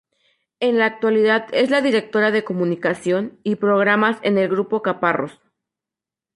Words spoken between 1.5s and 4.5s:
es la directora de comunicación y programas en el